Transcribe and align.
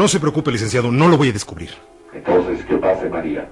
No 0.00 0.08
se 0.08 0.18
preocupe, 0.18 0.50
licenciado, 0.50 0.90
no 0.90 1.08
lo 1.08 1.18
voy 1.18 1.28
a 1.28 1.32
descubrir. 1.32 1.74
Entonces, 2.14 2.64
¿qué 2.64 2.74
pase, 2.78 3.10
María? 3.10 3.46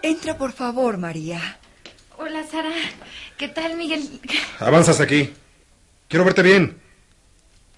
Entra, 0.00 0.38
por 0.38 0.52
favor, 0.52 0.96
María. 0.96 1.58
Hola, 2.16 2.44
Sara. 2.50 2.72
¿Qué 3.36 3.48
tal, 3.48 3.76
Miguel? 3.76 4.22
Avanzas 4.58 5.02
aquí. 5.02 5.34
Quiero 6.08 6.24
verte 6.24 6.40
bien. 6.40 6.80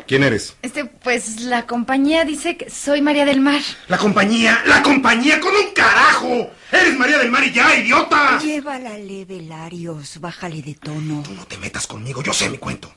¿Quién 0.07 0.23
eres? 0.23 0.57
Este, 0.63 0.85
pues 0.85 1.41
la 1.41 1.67
compañía 1.67 2.25
dice 2.25 2.57
que 2.57 2.71
soy 2.71 3.03
María 3.03 3.25
del 3.25 3.41
Mar. 3.41 3.61
La 3.89 3.99
compañía, 3.99 4.63
la 4.67 4.81
compañía 4.81 5.41
con 5.41 5.51
un 5.51 5.75
carajo. 5.75 6.53
Eres 6.71 6.97
María 6.97 7.19
del 7.19 7.33
Mar 7.33 7.43
y 7.43 7.53
ya, 7.53 7.75
idiota. 7.75 8.39
Llévala 8.39 8.97
leve, 8.97 9.41
Larios. 9.41 10.21
Bájale 10.21 10.63
de 10.63 10.75
tono. 10.75 11.25
No 11.35 11.47
te 11.47 11.59
metas 11.59 11.89
conmigo, 11.89 12.23
yo 12.23 12.33
sé 12.33 12.49
mi 12.49 12.59
cuento. 12.59 12.95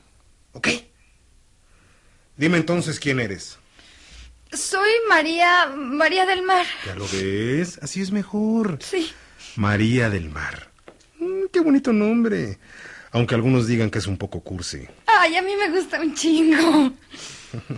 ¿Ok? 0.52 0.68
Dime 2.42 2.56
entonces 2.56 2.98
quién 2.98 3.20
eres. 3.20 3.60
Soy 4.52 4.90
María. 5.08 5.68
María 5.76 6.26
del 6.26 6.42
Mar. 6.42 6.66
¿Ya 6.84 6.96
lo 6.96 7.06
ves? 7.06 7.78
Así 7.80 8.00
es 8.00 8.10
mejor. 8.10 8.80
Sí. 8.82 9.12
María 9.54 10.10
del 10.10 10.28
Mar. 10.28 10.72
Mm, 11.20 11.44
qué 11.52 11.60
bonito 11.60 11.92
nombre. 11.92 12.58
Aunque 13.12 13.36
algunos 13.36 13.68
digan 13.68 13.90
que 13.90 14.00
es 14.00 14.08
un 14.08 14.16
poco 14.16 14.40
cursi. 14.40 14.88
Ay, 15.06 15.36
a 15.36 15.42
mí 15.42 15.52
me 15.54 15.70
gusta 15.70 16.00
un 16.00 16.16
chingo. 16.16 16.92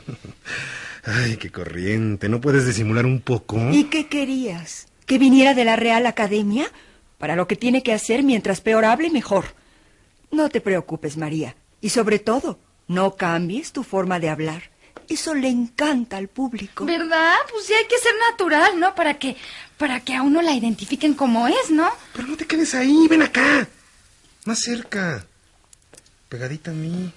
Ay, 1.05 1.37
qué 1.37 1.51
corriente. 1.51 2.31
¿No 2.31 2.41
puedes 2.41 2.67
disimular 2.67 3.05
un 3.05 3.21
poco? 3.21 3.59
¿Y 3.71 3.85
qué 3.91 4.07
querías? 4.07 4.87
¿Que 5.05 5.19
viniera 5.19 5.53
de 5.53 5.67
la 5.67 5.77
Real 5.77 6.07
Academia? 6.07 6.73
Para 7.19 7.37
lo 7.37 7.47
que 7.47 7.57
tiene 7.57 7.83
que 7.83 7.93
hacer, 7.93 8.23
mientras 8.23 8.63
peor 8.63 8.87
hable, 8.87 9.11
mejor. 9.11 9.45
No 10.31 10.49
te 10.49 10.63
preocupes, 10.63 11.19
María. 11.19 11.55
Y 11.83 11.91
sobre 11.91 12.19
todo, 12.19 12.59
no 12.89 13.17
cambies 13.17 13.73
tu 13.73 13.83
forma 13.83 14.21
de 14.21 14.29
hablar. 14.31 14.71
Eso 15.09 15.35
le 15.35 15.49
encanta 15.49 16.17
al 16.17 16.29
público. 16.29 16.85
¿Verdad? 16.85 17.37
Pues 17.51 17.67
sí 17.67 17.75
hay 17.75 17.87
que 17.87 17.99
ser 17.99 18.13
natural, 18.31 18.81
¿no? 18.81 18.95
Para 18.95 19.15
que, 19.19 19.37
para 19.77 20.01
que 20.01 20.15
a 20.15 20.23
uno 20.23 20.41
la 20.41 20.53
identifiquen 20.53 21.15
como 21.15 21.47
es, 21.47 21.71
¿no? 21.71 21.91
Pero 22.15 22.29
no 22.29 22.37
te 22.37 22.47
quedes 22.47 22.75
ahí, 22.75 23.07
ven 23.09 23.23
acá. 23.23 23.69
Más 24.45 24.61
cerca. 24.61 25.27
Pegadita 26.29 26.71
a 26.71 26.75
mí. 26.75 27.13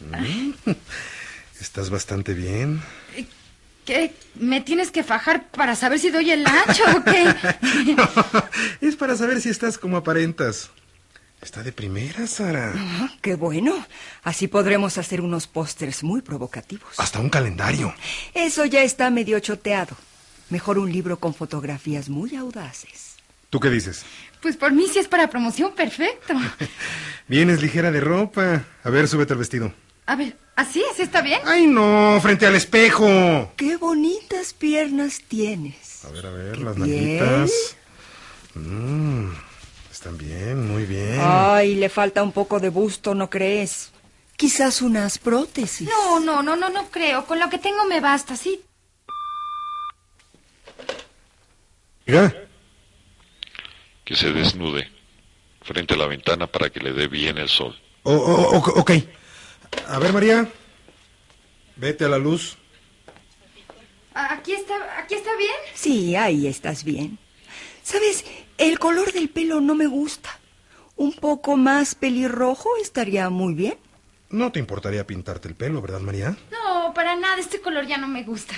Mm. 0.00 0.70
Estás 1.60 1.90
bastante 1.90 2.34
bien. 2.34 2.82
¿Qué? 3.84 4.14
¿Me 4.34 4.60
tienes 4.60 4.90
que 4.90 5.02
fajar 5.04 5.48
para 5.50 5.76
saber 5.76 5.98
si 5.98 6.10
doy 6.10 6.30
el 6.30 6.46
ancho 6.46 6.82
o 6.96 7.04
qué? 7.04 7.34
es 8.86 8.96
para 8.96 9.16
saber 9.16 9.40
si 9.40 9.50
estás 9.50 9.78
como 9.78 9.98
aparentas. 9.98 10.70
Está 11.44 11.62
de 11.62 11.72
primera, 11.72 12.26
Sara. 12.26 12.72
Ah, 12.74 13.12
qué 13.20 13.34
bueno. 13.34 13.86
Así 14.22 14.48
podremos 14.48 14.96
hacer 14.96 15.20
unos 15.20 15.46
pósters 15.46 16.02
muy 16.02 16.22
provocativos. 16.22 16.98
Hasta 16.98 17.20
un 17.20 17.28
calendario. 17.28 17.94
Eso 18.32 18.64
ya 18.64 18.82
está 18.82 19.10
medio 19.10 19.38
choteado. 19.40 19.94
Mejor 20.48 20.78
un 20.78 20.90
libro 20.90 21.18
con 21.18 21.34
fotografías 21.34 22.08
muy 22.08 22.34
audaces. 22.34 23.16
¿Tú 23.50 23.60
qué 23.60 23.68
dices? 23.68 24.04
Pues 24.40 24.56
por 24.56 24.72
mí 24.72 24.86
sí 24.90 24.98
es 24.98 25.06
para 25.06 25.28
promoción, 25.28 25.74
perfecto. 25.74 26.32
Vienes 27.28 27.60
ligera 27.60 27.90
de 27.92 28.00
ropa. 28.00 28.64
A 28.82 28.88
ver, 28.90 29.06
súbete 29.06 29.34
el 29.34 29.38
vestido. 29.38 29.70
A 30.06 30.16
ver, 30.16 30.36
¿así? 30.56 30.82
¿Así 30.92 31.02
está 31.02 31.20
bien? 31.20 31.40
¡Ay, 31.44 31.66
no! 31.66 32.18
¡Frente 32.22 32.46
al 32.46 32.54
espejo! 32.54 33.52
Qué 33.56 33.76
bonitas 33.76 34.54
piernas 34.54 35.20
tienes. 35.28 36.04
A 36.06 36.08
ver, 36.08 36.26
a 36.26 36.30
ver, 36.30 36.56
¿Qué 36.56 36.64
las 36.64 36.74
piel? 36.74 36.88
nalguitas. 36.88 37.76
Mm, 38.54 39.28
están 40.04 40.18
bien, 40.18 40.68
muy 40.70 40.84
bien. 40.84 41.18
Ay, 41.18 41.76
le 41.76 41.88
falta 41.88 42.22
un 42.22 42.30
poco 42.32 42.60
de 42.60 42.68
busto, 42.68 43.14
¿no 43.14 43.30
crees? 43.30 43.90
Quizás 44.36 44.82
unas 44.82 45.16
prótesis. 45.18 45.88
No, 45.88 46.20
no, 46.20 46.42
no, 46.42 46.56
no, 46.56 46.68
no 46.68 46.90
creo. 46.90 47.24
Con 47.24 47.38
lo 47.40 47.48
que 47.48 47.56
tengo 47.58 47.86
me 47.86 48.00
basta, 48.00 48.36
sí. 48.36 48.60
Mira, 52.04 52.34
que 54.04 54.14
se 54.14 54.30
desnude 54.30 54.90
frente 55.62 55.94
a 55.94 55.96
la 55.96 56.06
ventana 56.06 56.46
para 56.48 56.68
que 56.68 56.80
le 56.80 56.92
dé 56.92 57.08
bien 57.08 57.38
el 57.38 57.48
sol. 57.48 57.74
o- 58.02 58.12
o- 58.12 58.58
o- 58.58 58.80
ok. 58.80 58.90
A 59.88 59.98
ver, 59.98 60.12
María. 60.12 60.46
Vete 61.76 62.04
a 62.04 62.08
la 62.08 62.18
luz. 62.18 62.58
Aquí 64.12 64.52
está, 64.52 64.74
aquí 64.98 65.14
está 65.14 65.34
bien. 65.38 65.54
Sí, 65.74 66.14
ahí 66.14 66.46
estás 66.46 66.84
bien. 66.84 67.18
¿Sabes? 67.84 68.24
El 68.56 68.78
color 68.78 69.12
del 69.12 69.28
pelo 69.28 69.60
no 69.60 69.74
me 69.74 69.86
gusta. 69.86 70.30
Un 70.96 71.12
poco 71.12 71.56
más 71.56 71.94
pelirrojo 71.94 72.70
estaría 72.82 73.28
muy 73.28 73.54
bien. 73.54 73.76
No 74.30 74.50
te 74.50 74.58
importaría 74.58 75.06
pintarte 75.06 75.48
el 75.48 75.54
pelo, 75.54 75.82
¿verdad, 75.82 76.00
María? 76.00 76.36
No, 76.50 76.92
para 76.94 77.14
nada, 77.14 77.38
este 77.38 77.60
color 77.60 77.86
ya 77.86 77.98
no 77.98 78.08
me 78.08 78.22
gusta. 78.22 78.54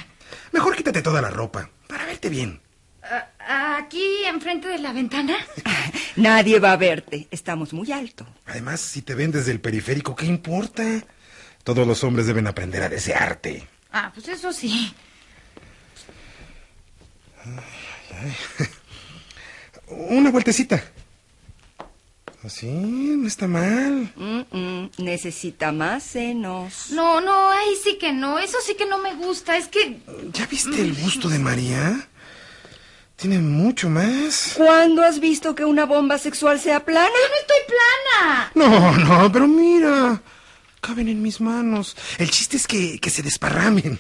Mejor 0.53 0.77
quítate 0.77 1.03
toda 1.03 1.21
la 1.21 1.31
ropa, 1.31 1.69
para 1.89 2.07
verte 2.07 2.29
bien. 2.29 2.61
Ah, 3.03 3.77
aquí, 3.79 4.25
enfrente 4.27 4.69
de 4.69 4.79
la 4.79 4.93
ventana. 4.93 5.37
Nadie 6.17 6.61
va 6.61 6.73
a 6.73 6.77
verte. 6.77 7.27
Estamos 7.31 7.73
muy 7.73 7.93
alto. 7.93 8.27
Además, 8.47 8.81
si 8.81 9.03
te 9.03 9.15
ven 9.15 9.33
desde 9.33 9.53
el 9.53 9.61
periférico, 9.61 10.15
¿qué 10.15 10.27
importa? 10.27 11.05
Todos 11.65 11.87
los 11.87 12.03
hombres 12.05 12.27
deben 12.27 12.47
aprender 12.47 12.83
a 12.83 12.89
desearte. 12.89 13.67
Ah, 13.93 14.11
pues 14.15 14.29
eso 14.29 14.53
sí. 14.53 14.95
Una 19.89 20.31
vueltecita. 20.31 20.83
Así, 22.45 22.67
no 22.67 23.27
está 23.27 23.49
mal. 23.49 24.13
Mm, 24.15 24.57
mm, 24.57 24.91
necesita 24.99 25.73
más 25.73 26.05
senos. 26.05 26.91
No, 26.91 27.21
no, 27.21 27.51
ahí 27.51 27.75
sí 27.83 27.99
que 27.99 28.13
no. 28.13 28.39
Eso 28.39 28.59
sí 28.65 28.75
que 28.77 28.87
no 28.87 28.99
me 28.99 29.15
gusta. 29.15 29.57
Es 29.57 29.67
que. 29.67 30.01
¿Ya 30.33 30.47
viste 30.47 30.81
el 30.81 30.93
busto 30.93 31.29
de 31.29 31.41
María? 31.41 32.09
Tiene 33.17 33.39
mucho 33.39 33.89
más. 33.89 34.53
¿Cuándo 34.57 35.03
has 35.03 35.19
visto 35.19 35.55
que 35.55 35.65
una 35.65 35.87
bomba 35.87 36.19
sexual 36.19 36.61
sea 36.61 36.85
plana? 36.85 37.09
¡Yo 37.09 37.29
no 37.29 37.41
estoy 37.41 37.75
plana! 37.75 38.51
No, 38.55 38.97
no, 39.23 39.33
pero 39.33 39.49
mira. 39.49 40.23
Caben 40.81 41.09
en 41.09 41.23
mis 41.23 41.41
manos. 41.41 41.97
El 42.19 42.31
chiste 42.31 42.59
es 42.59 42.67
que, 42.67 43.01
que 43.01 43.11
se 43.11 43.23
desparramen. 43.23 43.99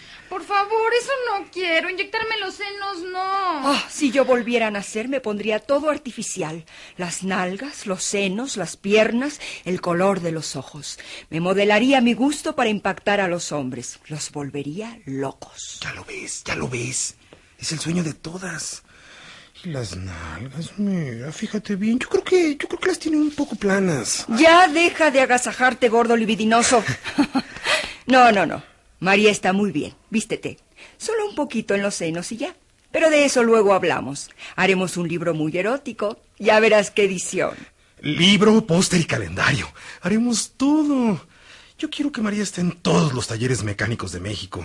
Por 0.56 0.68
favor, 0.70 0.92
eso 0.94 1.12
no 1.30 1.50
quiero. 1.52 1.90
Inyectarme 1.90 2.38
los 2.40 2.54
senos, 2.54 3.02
no. 3.12 3.20
Ah, 3.20 3.84
si 3.90 4.10
yo 4.10 4.24
volviera 4.24 4.68
a 4.68 4.70
nacer, 4.70 5.06
me 5.06 5.20
pondría 5.20 5.58
todo 5.58 5.90
artificial. 5.90 6.64
Las 6.96 7.22
nalgas, 7.22 7.86
los 7.86 8.02
senos, 8.02 8.56
las 8.56 8.78
piernas, 8.78 9.38
el 9.66 9.82
color 9.82 10.20
de 10.20 10.32
los 10.32 10.56
ojos. 10.56 10.98
Me 11.28 11.40
modelaría 11.40 11.98
a 11.98 12.00
mi 12.00 12.14
gusto 12.14 12.56
para 12.56 12.70
impactar 12.70 13.20
a 13.20 13.28
los 13.28 13.52
hombres. 13.52 13.98
Los 14.06 14.30
volvería 14.32 14.98
locos. 15.04 15.80
Ya 15.82 15.92
lo 15.92 16.04
ves, 16.06 16.42
ya 16.44 16.54
lo 16.54 16.68
ves. 16.68 17.16
Es 17.58 17.72
el 17.72 17.78
sueño 17.78 18.02
de 18.02 18.14
todas. 18.14 18.82
Y 19.62 19.68
las 19.68 19.94
nalgas, 19.94 20.78
mira, 20.78 21.32
fíjate 21.32 21.76
bien. 21.76 21.98
Yo 21.98 22.08
creo 22.08 22.24
que, 22.24 22.56
yo 22.56 22.66
creo 22.66 22.80
que 22.80 22.88
las 22.88 22.98
tiene 22.98 23.18
un 23.18 23.30
poco 23.30 23.56
planas. 23.56 24.24
Ya 24.28 24.68
deja 24.68 25.10
de 25.10 25.20
agasajarte, 25.20 25.90
gordo 25.90 26.16
libidinoso. 26.16 26.82
no, 28.06 28.32
no, 28.32 28.46
no. 28.46 28.75
María 29.00 29.30
está 29.30 29.52
muy 29.52 29.72
bien. 29.72 29.94
Vístete. 30.10 30.58
Solo 30.96 31.28
un 31.28 31.34
poquito 31.34 31.74
en 31.74 31.82
los 31.82 31.94
senos 31.94 32.32
y 32.32 32.36
ya. 32.38 32.56
Pero 32.92 33.10
de 33.10 33.24
eso 33.24 33.42
luego 33.42 33.74
hablamos. 33.74 34.30
Haremos 34.54 34.96
un 34.96 35.08
libro 35.08 35.34
muy 35.34 35.56
erótico. 35.56 36.20
Ya 36.38 36.58
verás 36.60 36.90
qué 36.90 37.04
edición. 37.04 37.54
Libro, 38.00 38.66
póster 38.66 39.00
y 39.00 39.04
calendario. 39.04 39.68
Haremos 40.02 40.52
todo. 40.56 41.20
Yo 41.78 41.90
quiero 41.90 42.10
que 42.12 42.22
María 42.22 42.42
esté 42.42 42.60
en 42.62 42.72
todos 42.72 43.12
los 43.12 43.26
talleres 43.26 43.62
mecánicos 43.62 44.12
de 44.12 44.20
México. 44.20 44.64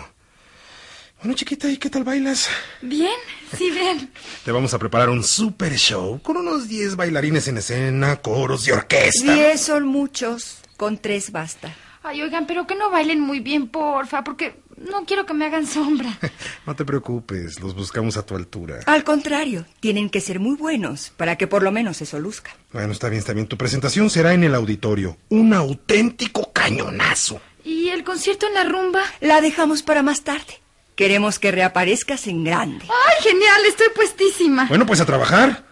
Bueno, 1.20 1.36
chiquita, 1.36 1.70
¿y 1.70 1.78
qué 1.78 1.90
tal 1.90 2.04
bailas? 2.04 2.48
Bien, 2.82 3.12
sí, 3.56 3.70
bien. 3.70 4.12
Te 4.44 4.52
vamos 4.52 4.74
a 4.74 4.80
preparar 4.80 5.10
un 5.10 5.24
super 5.24 5.76
show 5.76 6.20
con 6.22 6.38
unos 6.38 6.68
10 6.68 6.96
bailarines 6.96 7.48
en 7.48 7.58
escena, 7.58 8.22
coros 8.22 8.68
y 8.68 8.72
orquesta. 8.72 9.34
Diez 9.34 9.62
son 9.62 9.86
muchos. 9.86 10.58
Con 10.78 10.98
tres 10.98 11.32
basta. 11.32 11.76
Ay, 12.04 12.22
oigan, 12.24 12.48
pero 12.48 12.66
que 12.66 12.76
no 12.76 12.90
bailen 12.90 13.20
muy 13.20 13.40
bien, 13.40 13.68
porfa, 13.68 14.24
porque 14.24 14.56
no 14.78 15.06
quiero 15.06 15.26
que 15.26 15.34
me 15.34 15.46
hagan 15.46 15.68
sombra. 15.68 16.18
No 16.66 16.76
te 16.76 16.86
preocupes, 16.86 17.60
los 17.60 17.76
buscamos 17.76 18.18
a 18.18 18.26
tu 18.26 18.36
altura. 18.36 18.80
Al 18.86 19.04
contrario, 19.04 19.66
tienen 19.80 20.10
que 20.10 20.22
ser 20.22 20.40
muy 20.40 20.56
buenos 20.56 21.12
para 21.18 21.36
que 21.36 21.48
por 21.48 21.64
lo 21.64 21.72
menos 21.72 21.98
se 21.98 22.20
luzca. 22.20 22.52
Bueno, 22.72 22.94
está 22.94 23.10
bien, 23.10 23.20
está 23.20 23.34
bien. 23.34 23.48
Tu 23.48 23.58
presentación 23.58 24.10
será 24.10 24.34
en 24.34 24.44
el 24.44 24.54
auditorio. 24.54 25.18
Un 25.30 25.54
auténtico 25.54 26.52
cañonazo. 26.54 27.42
¿Y 27.64 27.90
el 27.90 28.04
concierto 28.04 28.48
en 28.48 28.54
la 28.54 28.64
rumba? 28.64 29.02
La 29.22 29.42
dejamos 29.42 29.82
para 29.82 30.04
más 30.04 30.22
tarde. 30.24 30.60
Queremos 30.96 31.40
que 31.40 31.52
reaparezcas 31.52 32.28
en 32.28 32.44
grande. 32.44 32.86
Ay, 32.86 33.24
genial, 33.24 33.62
estoy 33.68 33.88
puestísima. 33.96 34.66
Bueno, 34.68 34.86
pues 34.86 35.02
a 35.02 35.06
trabajar. 35.06 35.66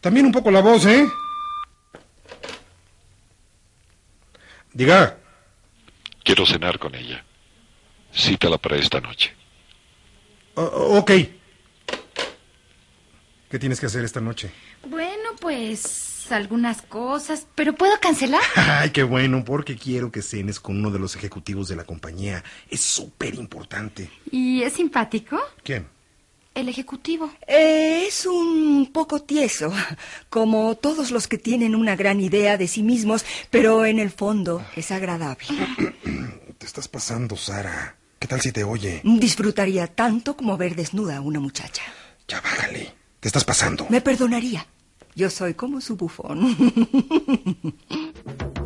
También 0.00 0.26
un 0.26 0.32
poco 0.32 0.50
la 0.50 0.60
voz, 0.60 0.86
¿eh? 0.86 1.06
Diga. 4.72 5.16
Quiero 6.28 6.44
cenar 6.44 6.78
con 6.78 6.94
ella. 6.94 7.24
Cítala 8.14 8.58
para 8.58 8.76
esta 8.76 9.00
noche. 9.00 9.34
O- 10.56 10.98
ok. 10.98 11.10
¿Qué 13.50 13.58
tienes 13.58 13.80
que 13.80 13.86
hacer 13.86 14.04
esta 14.04 14.20
noche? 14.20 14.50
Bueno, 14.86 15.30
pues 15.40 16.30
algunas 16.30 16.82
cosas, 16.82 17.46
pero 17.54 17.72
¿puedo 17.74 17.98
cancelar? 17.98 18.42
Ay, 18.56 18.90
qué 18.90 19.04
bueno, 19.04 19.42
porque 19.42 19.76
quiero 19.78 20.12
que 20.12 20.20
cenes 20.20 20.60
con 20.60 20.76
uno 20.76 20.90
de 20.90 20.98
los 20.98 21.16
ejecutivos 21.16 21.66
de 21.68 21.76
la 21.76 21.84
compañía. 21.84 22.44
Es 22.68 22.82
súper 22.82 23.34
importante. 23.34 24.10
¿Y 24.30 24.62
es 24.62 24.74
simpático? 24.74 25.40
¿Quién? 25.64 25.88
El 26.58 26.68
ejecutivo. 26.68 27.30
Eh, 27.46 28.06
es 28.08 28.26
un 28.26 28.90
poco 28.92 29.22
tieso, 29.22 29.72
como 30.28 30.74
todos 30.74 31.12
los 31.12 31.28
que 31.28 31.38
tienen 31.38 31.76
una 31.76 31.94
gran 31.94 32.20
idea 32.20 32.56
de 32.56 32.66
sí 32.66 32.82
mismos, 32.82 33.24
pero 33.48 33.86
en 33.86 34.00
el 34.00 34.10
fondo 34.10 34.66
es 34.74 34.90
agradable. 34.90 35.46
Te 36.58 36.66
estás 36.66 36.88
pasando, 36.88 37.36
Sara. 37.36 37.96
¿Qué 38.18 38.26
tal 38.26 38.40
si 38.40 38.50
te 38.50 38.64
oye? 38.64 39.02
Disfrutaría 39.04 39.86
tanto 39.86 40.36
como 40.36 40.56
ver 40.56 40.74
desnuda 40.74 41.18
a 41.18 41.20
una 41.20 41.38
muchacha. 41.38 41.82
Ya 42.26 42.40
bájale. 42.40 42.92
Te 43.20 43.28
estás 43.28 43.44
pasando. 43.44 43.86
Me 43.88 44.00
perdonaría. 44.00 44.66
Yo 45.14 45.30
soy 45.30 45.54
como 45.54 45.80
su 45.80 45.94
bufón. 45.94 46.56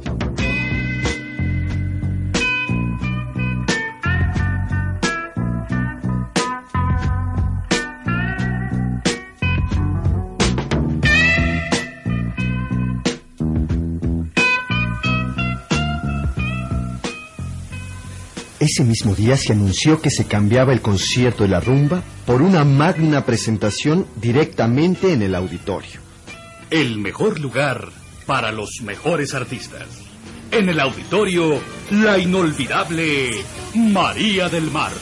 Ese 18.62 18.84
mismo 18.84 19.16
día 19.16 19.36
se 19.36 19.54
anunció 19.54 20.00
que 20.00 20.08
se 20.08 20.26
cambiaba 20.26 20.72
el 20.72 20.80
concierto 20.80 21.42
de 21.42 21.48
la 21.48 21.58
rumba 21.58 22.04
por 22.24 22.42
una 22.42 22.64
magna 22.64 23.26
presentación 23.26 24.06
directamente 24.14 25.12
en 25.12 25.22
el 25.22 25.34
auditorio. 25.34 26.00
El 26.70 26.98
mejor 26.98 27.40
lugar 27.40 27.88
para 28.24 28.52
los 28.52 28.80
mejores 28.82 29.34
artistas. 29.34 29.88
En 30.52 30.68
el 30.68 30.78
auditorio, 30.78 31.60
la 31.90 32.18
inolvidable 32.18 33.32
María 33.74 34.48
del 34.48 34.70
Mar. 34.70 34.92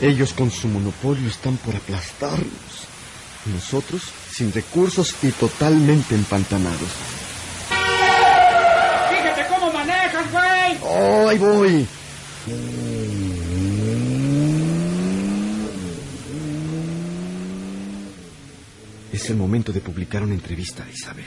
Ellos 0.00 0.32
con 0.32 0.52
su 0.52 0.68
monopolio 0.68 1.28
están 1.28 1.56
por 1.56 1.74
aplastarnos. 1.74 2.86
Nosotros 3.46 4.12
sin 4.38 4.52
recursos 4.52 5.16
y 5.22 5.32
totalmente 5.32 6.14
empantanados. 6.14 6.90
Fíjate 9.10 9.46
cómo 9.52 9.72
manejas, 9.72 10.30
güey. 10.30 10.78
¡Oh, 10.82 11.28
ahí 11.28 11.38
voy! 11.38 11.88
Es 19.12 19.28
el 19.28 19.36
momento 19.36 19.72
de 19.72 19.80
publicar 19.80 20.22
una 20.22 20.34
entrevista 20.34 20.84
de 20.84 20.92
Isabel. 20.92 21.26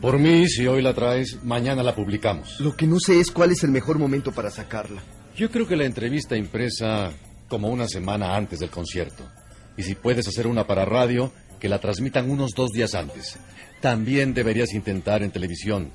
Por 0.00 0.18
mí, 0.18 0.48
si 0.48 0.66
hoy 0.66 0.80
la 0.80 0.94
traes, 0.94 1.44
mañana 1.44 1.82
la 1.82 1.94
publicamos. 1.94 2.58
Lo 2.58 2.74
que 2.74 2.86
no 2.86 2.98
sé 2.98 3.20
es 3.20 3.30
cuál 3.30 3.50
es 3.50 3.64
el 3.64 3.70
mejor 3.70 3.98
momento 3.98 4.32
para 4.32 4.50
sacarla. 4.50 5.02
Yo 5.36 5.50
creo 5.50 5.68
que 5.68 5.76
la 5.76 5.84
entrevista 5.84 6.36
impresa 6.36 7.12
como 7.48 7.68
una 7.68 7.86
semana 7.86 8.34
antes 8.34 8.60
del 8.60 8.70
concierto. 8.70 9.28
Y 9.76 9.82
si 9.82 9.94
puedes 9.94 10.26
hacer 10.26 10.46
una 10.46 10.66
para 10.66 10.86
radio, 10.86 11.32
que 11.58 11.68
la 11.68 11.80
transmitan 11.80 12.30
unos 12.30 12.52
dos 12.56 12.70
días 12.70 12.94
antes. 12.94 13.36
También 13.82 14.32
deberías 14.32 14.72
intentar 14.72 15.22
en 15.22 15.32
televisión, 15.32 15.90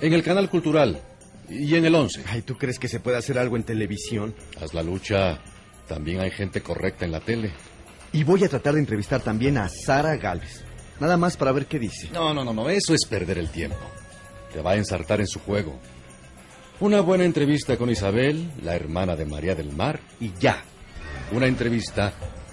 en 0.00 0.14
el 0.14 0.22
canal 0.22 0.48
cultural 0.48 1.02
y 1.50 1.74
en 1.74 1.84
el 1.84 1.94
11. 1.94 2.24
Ay, 2.28 2.42
¿tú 2.42 2.56
crees 2.56 2.78
que 2.78 2.88
se 2.88 3.00
puede 3.00 3.18
hacer 3.18 3.38
algo 3.38 3.56
en 3.56 3.64
televisión? 3.64 4.34
Haz 4.60 4.72
la 4.72 4.82
lucha. 4.82 5.38
También 5.86 6.20
hay 6.20 6.30
gente 6.30 6.62
correcta 6.62 7.04
en 7.04 7.12
la 7.12 7.20
tele. 7.20 7.52
Y 8.12 8.24
voy 8.24 8.42
a 8.44 8.48
tratar 8.48 8.74
de 8.74 8.80
entrevistar 8.80 9.20
también 9.20 9.58
a 9.58 9.68
Sara 9.68 10.16
Galvez. 10.16 10.64
Nada 11.00 11.16
más 11.16 11.36
para 11.38 11.52
ver 11.52 11.66
qué 11.66 11.78
dice. 11.78 12.10
No, 12.12 12.34
no, 12.34 12.44
no, 12.44 12.52
no, 12.52 12.68
eso 12.68 12.94
es 12.94 13.06
perder 13.08 13.38
el 13.38 13.48
tiempo. 13.48 13.78
Te 14.52 14.60
va 14.60 14.72
a 14.72 14.76
ensartar 14.76 15.20
en 15.20 15.26
su 15.26 15.40
juego. 15.40 15.78
Una 16.80 17.00
buena 17.00 17.24
entrevista 17.24 17.78
con 17.78 17.90
Isabel, 17.90 18.50
la 18.62 18.76
hermana 18.76 19.16
de 19.16 19.24
María 19.24 19.54
del 19.54 19.72
Mar, 19.72 20.00
y 20.20 20.32
ya. 20.38 20.62
Una 21.32 21.46
entrevista 21.46 22.12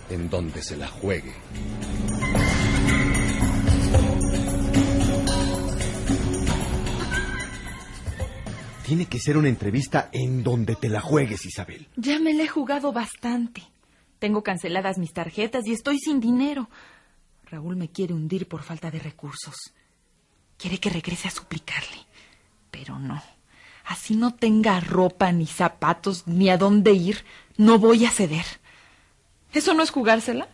en 0.10 0.30
donde 0.30 0.62
se 0.62 0.78
la 0.78 0.88
juegue. 0.88 1.34
Tiene 8.86 9.08
que 9.08 9.20
ser 9.20 9.36
una 9.36 9.50
entrevista 9.50 10.10
en 10.14 10.44
donde 10.44 10.76
te 10.76 10.88
la 10.88 11.02
juegues, 11.02 11.46
Isabel. 11.46 11.88
Ya 11.98 12.20
me 12.20 12.34
la 12.34 12.44
he 12.44 12.48
jugado 12.48 12.94
bastante. 12.94 13.64
Tengo 14.20 14.44
canceladas 14.44 14.98
mis 14.98 15.12
tarjetas 15.12 15.68
y 15.68 15.74
estoy 15.74 16.00
sin 16.00 16.22
dinero. 16.22 16.70
Raúl 17.50 17.76
me 17.76 17.90
quiere 17.90 18.14
hundir 18.14 18.48
por 18.48 18.64
falta 18.64 18.92
de 18.92 19.00
recursos. 19.00 19.74
Quiere 20.58 20.80
que 20.80 20.90
regrese 20.90 21.28
a 21.28 21.32
suplicarle. 21.32 22.06
Pero 22.72 23.00
no. 23.00 23.22
Así 23.86 24.16
no 24.16 24.34
tenga 24.34 24.80
ropa, 24.82 25.32
ni 25.32 25.46
zapatos, 25.46 26.28
ni 26.28 26.50
a 26.50 26.58
dónde 26.58 26.92
ir, 26.92 27.24
no 27.56 27.80
voy 27.80 28.06
a 28.06 28.12
ceder. 28.12 28.46
¿Eso 29.54 29.74
no 29.74 29.82
es 29.82 29.92
jugársela? 29.92 30.50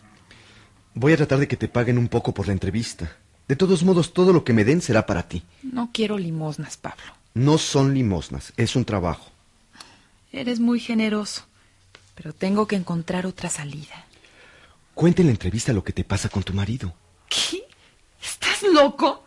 Voy 0.94 1.12
a 1.12 1.16
tratar 1.16 1.40
de 1.40 1.48
que 1.48 1.56
te 1.56 1.66
paguen 1.66 1.98
un 1.98 2.06
poco 2.06 2.32
por 2.32 2.46
la 2.46 2.52
entrevista. 2.52 3.16
De 3.48 3.56
todos 3.56 3.82
modos, 3.82 4.12
todo 4.12 4.32
lo 4.32 4.44
que 4.44 4.52
me 4.52 4.64
den 4.64 4.80
será 4.80 5.04
para 5.04 5.24
ti. 5.28 5.42
No 5.62 5.90
quiero 5.92 6.16
limosnas, 6.16 6.76
Pablo. 6.76 7.12
No 7.34 7.58
son 7.58 7.92
limosnas, 7.92 8.52
es 8.56 8.76
un 8.76 8.84
trabajo. 8.84 9.32
Eres 10.30 10.60
muy 10.60 10.78
generoso, 10.78 11.42
pero 12.14 12.32
tengo 12.32 12.68
que 12.68 12.76
encontrar 12.76 13.26
otra 13.26 13.50
salida. 13.50 14.06
Cuenta 14.94 15.22
en 15.22 15.26
la 15.26 15.32
entrevista 15.32 15.72
lo 15.72 15.82
que 15.82 15.92
te 15.92 16.04
pasa 16.04 16.28
con 16.28 16.44
tu 16.44 16.52
marido. 16.54 16.94
¿Qué? 17.28 17.64
¿Estás 18.22 18.62
loco? 18.62 19.24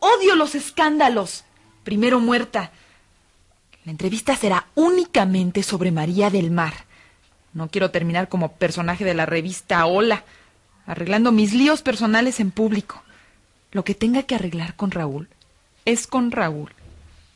Odio 0.00 0.34
los 0.34 0.54
escándalos. 0.54 1.44
Primero 1.84 2.20
muerta. 2.20 2.72
La 3.84 3.90
entrevista 3.92 4.34
será 4.34 4.66
únicamente 4.74 5.62
sobre 5.62 5.92
María 5.92 6.30
del 6.30 6.50
Mar. 6.50 6.72
No 7.52 7.68
quiero 7.68 7.90
terminar 7.90 8.30
como 8.30 8.52
personaje 8.52 9.04
de 9.04 9.14
la 9.14 9.26
revista 9.26 9.84
Hola, 9.84 10.24
arreglando 10.86 11.32
mis 11.32 11.52
líos 11.52 11.82
personales 11.82 12.40
en 12.40 12.50
público. 12.50 13.02
Lo 13.72 13.84
que 13.84 13.94
tenga 13.94 14.22
que 14.22 14.34
arreglar 14.34 14.74
con 14.74 14.90
Raúl 14.90 15.28
es 15.84 16.06
con 16.06 16.30
Raúl. 16.30 16.72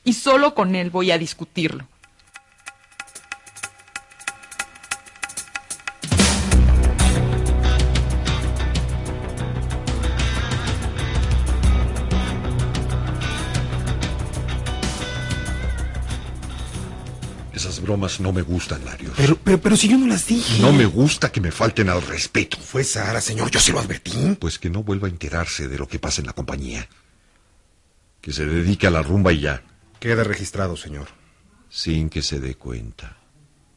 Y 0.05 0.15
solo 0.15 0.55
con 0.55 0.75
él 0.75 0.89
voy 0.89 1.11
a 1.11 1.19
discutirlo. 1.19 1.87
Esas 17.59 17.81
bromas 17.81 18.21
no 18.21 18.33
me 18.33 18.43
gustan, 18.43 18.85
Larios. 18.85 19.15
Pero, 19.17 19.37
pero, 19.37 19.61
pero 19.61 19.77
si 19.77 19.89
yo 19.89 19.99
no 19.99 20.07
las 20.07 20.29
dije. 20.29 20.63
No 20.63 20.73
me 20.73 20.87
gusta 20.87 21.33
que 21.33 21.41
me 21.41 21.51
falten 21.51 21.89
al 21.89 22.03
respeto. 22.03 22.57
Fue 22.57 22.85
Sara, 22.85 23.21
señor, 23.21 23.51
yo 23.51 23.59
se 23.59 23.73
lo 23.73 23.81
advertí. 23.81 24.13
Pues 24.39 24.61
que 24.61 24.71
no 24.71 24.85
vuelva 24.85 25.09
a 25.09 25.11
enterarse 25.11 25.67
de 25.67 25.77
lo 25.77 25.89
que 25.89 25.99
pasa 25.99 26.21
en 26.21 26.29
la 26.29 26.35
compañía. 26.35 26.89
Que 28.21 28.33
se 28.33 28.47
dedique 28.47 28.87
a 28.87 28.93
la 28.93 29.03
rumba 29.03 29.33
y 29.33 29.41
ya. 29.41 29.65
Queda 29.99 30.23
registrado, 30.23 30.77
señor. 30.77 31.09
Sin 31.69 32.11
que 32.11 32.23
se 32.23 32.39
dé 32.39 32.55
cuenta. 32.55 33.17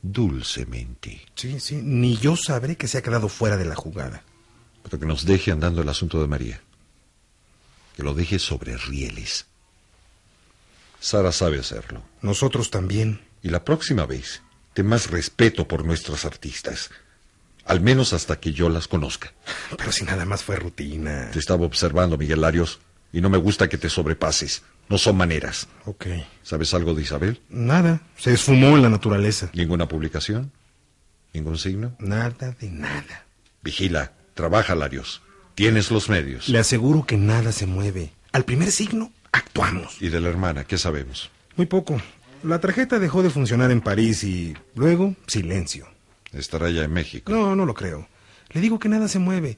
Dulcemente. 0.04 1.20
Sí, 1.34 1.60
sí, 1.60 1.82
ni 1.82 2.18
yo 2.18 2.36
sabré 2.36 2.78
que 2.78 2.88
se 2.88 3.00
ha 3.00 3.02
quedado 3.02 3.30
fuera 3.30 3.58
de 3.58 3.66
la 3.66 3.74
jugada. 3.74 4.22
Pero 4.84 5.00
que 5.00 5.08
nos 5.08 5.26
deje 5.26 5.52
andando 5.52 5.82
el 5.82 5.90
asunto 5.90 6.22
de 6.22 6.28
María. 6.28 6.62
Que 7.96 8.04
lo 8.04 8.14
deje 8.14 8.38
sobre 8.38 8.78
rieles. 8.78 9.48
Sara 11.00 11.32
sabe 11.32 11.58
hacerlo. 11.58 12.04
Nosotros 12.22 12.70
también. 12.70 13.31
Y 13.44 13.50
la 13.50 13.64
próxima 13.64 14.06
vez, 14.06 14.42
ten 14.74 14.86
más 14.86 15.10
respeto 15.10 15.68
por 15.68 15.86
nuestras 15.86 16.26
artistas. 16.26 16.90
Al 17.66 17.82
menos 17.82 18.14
hasta 18.14 18.40
que 18.40 18.54
yo 18.54 18.70
las 18.70 18.88
conozca. 18.88 19.34
Pero 19.78 19.92
si 19.92 20.04
nada 20.04 20.26
más 20.26 20.44
fue 20.44 20.56
rutina. 20.56 21.30
Te 21.32 21.40
estaba 21.40 21.66
observando, 21.66 22.18
Miguel 22.18 22.42
Larios, 22.42 22.80
y 23.14 23.22
no 23.22 23.30
me 23.30 23.38
gusta 23.38 23.70
que 23.70 23.78
te 23.78 23.90
sobrepases. 23.90 24.64
No 24.90 24.98
son 24.98 25.16
maneras. 25.16 25.68
Ok. 25.86 26.08
¿Sabes 26.44 26.74
algo 26.74 26.94
de 26.94 27.04
Isabel? 27.04 27.40
Nada. 27.50 28.02
Se 28.18 28.34
esfumó 28.34 28.76
en 28.76 28.82
la 28.82 28.90
naturaleza. 28.90 29.50
¿Ninguna 29.54 29.88
publicación? 29.88 30.52
¿Ningún 31.34 31.58
signo? 31.58 31.96
Nada 32.00 32.52
de 32.60 32.70
nada. 32.70 33.26
Vigila, 33.64 34.12
trabaja, 34.34 34.76
Larios. 34.76 35.22
Tienes 35.56 35.92
los 35.92 36.10
medios. 36.10 36.50
Le 36.50 36.60
aseguro 36.60 37.06
que 37.06 37.18
nada 37.18 37.52
se 37.52 37.68
mueve. 37.68 38.12
Al 38.32 38.44
primer 38.44 38.72
signo, 38.72 39.12
actuamos. 39.32 40.02
¿Y 40.02 40.10
de 40.10 40.20
la 40.20 40.30
hermana 40.30 40.64
qué 40.64 40.78
sabemos? 40.78 41.30
Muy 41.56 41.68
poco. 41.68 42.02
La 42.44 42.60
tarjeta 42.60 42.98
dejó 43.00 43.22
de 43.22 43.30
funcionar 43.30 43.72
en 43.72 43.82
París 43.82 44.24
y 44.24 44.56
luego 44.76 45.16
silencio. 45.28 45.88
Estará 46.32 46.70
ya 46.70 46.84
en 46.84 46.94
México. 46.94 47.32
No, 47.32 47.56
no 47.56 47.66
lo 47.66 47.74
creo. 47.74 48.08
Le 48.50 48.62
digo 48.62 48.80
que 48.80 48.90
nada 48.90 49.08
se 49.08 49.20
mueve. 49.20 49.58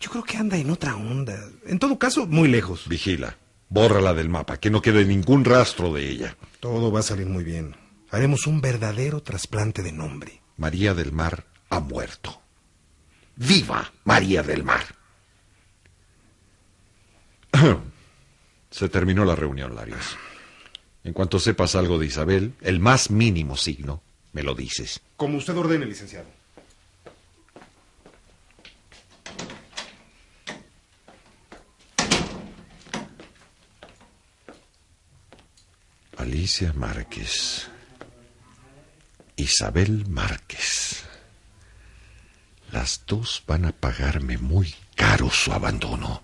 Yo 0.00 0.10
creo 0.10 0.24
que 0.24 0.36
anda 0.36 0.56
en 0.56 0.70
otra 0.70 0.94
onda. 0.96 1.36
En 1.66 1.78
todo 1.78 1.98
caso, 1.98 2.26
muy 2.26 2.48
lejos. 2.48 2.86
Vigila. 2.88 3.36
Bórrala 3.70 4.14
del 4.14 4.28
mapa, 4.28 4.58
que 4.58 4.70
no 4.70 4.80
quede 4.80 5.04
ningún 5.04 5.44
rastro 5.44 5.92
de 5.92 6.08
ella. 6.08 6.36
Todo 6.60 6.92
va 6.92 7.00
a 7.00 7.02
salir 7.02 7.26
muy 7.26 7.44
bien. 7.44 7.76
Haremos 8.10 8.46
un 8.46 8.60
verdadero 8.60 9.22
trasplante 9.22 9.82
de 9.82 9.92
nombre. 9.92 10.40
María 10.56 10.94
del 10.94 11.12
Mar 11.12 11.44
ha 11.70 11.80
muerto. 11.80 12.40
¡Viva 13.36 13.92
María 14.04 14.42
del 14.42 14.64
Mar! 14.64 14.84
Se 18.70 18.88
terminó 18.88 19.24
la 19.24 19.36
reunión, 19.36 19.74
Larios. 19.74 20.16
En 21.08 21.14
cuanto 21.14 21.40
sepas 21.40 21.74
algo 21.74 21.98
de 21.98 22.04
Isabel, 22.04 22.52
el 22.60 22.80
más 22.80 23.10
mínimo 23.10 23.56
signo, 23.56 24.02
me 24.34 24.42
lo 24.42 24.54
dices. 24.54 25.00
Como 25.16 25.38
usted 25.38 25.56
ordene, 25.56 25.86
licenciado. 25.86 26.26
Alicia 36.18 36.74
Márquez. 36.74 37.70
Isabel 39.36 40.06
Márquez. 40.10 41.04
Las 42.70 43.00
dos 43.06 43.42
van 43.46 43.64
a 43.64 43.72
pagarme 43.72 44.36
muy 44.36 44.74
caro 44.94 45.30
su 45.30 45.54
abandono. 45.54 46.22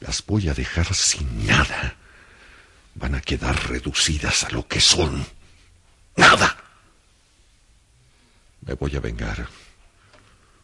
Las 0.00 0.24
voy 0.24 0.48
a 0.48 0.54
dejar 0.54 0.94
sin 0.94 1.46
nada. 1.46 1.96
Van 2.96 3.14
a 3.14 3.20
quedar 3.20 3.68
reducidas 3.68 4.44
a 4.44 4.50
lo 4.50 4.66
que 4.66 4.80
son. 4.80 5.24
¡Nada! 6.16 6.56
Me 8.62 8.74
voy 8.74 8.96
a 8.96 9.00
vengar. 9.00 9.46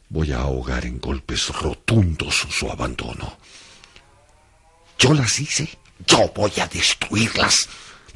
Voy 0.08 0.32
a 0.32 0.38
ahogar 0.38 0.84
en 0.86 0.98
golpes 0.98 1.48
rotundos 1.48 2.46
su 2.50 2.70
abandono. 2.70 3.38
Yo 4.98 5.12
las 5.12 5.38
hice. 5.38 5.68
Yo 6.06 6.32
voy 6.34 6.52
a 6.60 6.66
destruirlas. 6.66 7.68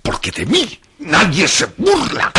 Porque 0.03 0.31
de 0.31 0.47
mí 0.47 0.81
nadie 0.99 1.47
se 1.47 1.67
burla. 1.77 2.33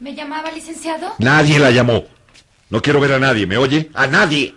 ¿Me 0.00 0.14
llamaba, 0.14 0.50
licenciado? 0.50 1.14
Nadie 1.18 1.58
la 1.58 1.70
llamó. 1.70 2.04
No 2.68 2.82
quiero 2.82 3.00
ver 3.00 3.12
a 3.12 3.18
nadie, 3.18 3.46
¿me 3.46 3.56
oye? 3.56 3.90
A 3.94 4.06
nadie. 4.06 4.54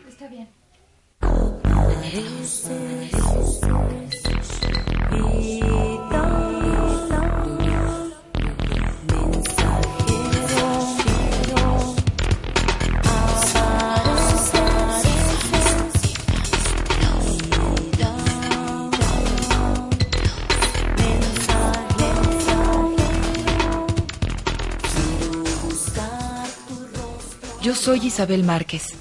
Yo 27.68 27.76
soy 27.76 28.00
Isabel 28.06 28.46
Márquez, 28.46 28.94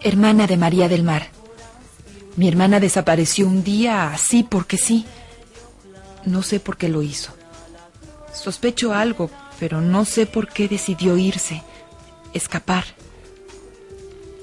hermana 0.00 0.46
de 0.46 0.56
María 0.56 0.88
del 0.88 1.02
Mar. 1.02 1.28
Mi 2.34 2.48
hermana 2.48 2.80
desapareció 2.80 3.46
un 3.46 3.62
día 3.62 4.10
así 4.10 4.42
porque 4.42 4.78
sí. 4.78 5.04
No 6.24 6.42
sé 6.42 6.60
por 6.60 6.78
qué 6.78 6.88
lo 6.88 7.02
hizo. 7.02 7.34
Sospecho 8.32 8.94
algo, 8.94 9.30
pero 9.60 9.82
no 9.82 10.06
sé 10.06 10.24
por 10.24 10.48
qué 10.48 10.66
decidió 10.66 11.18
irse, 11.18 11.62
escapar. 12.32 12.84